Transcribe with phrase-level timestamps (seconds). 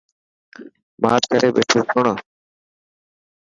[1.01, 2.05] ماٺ ڪري بيٺو سوڻ.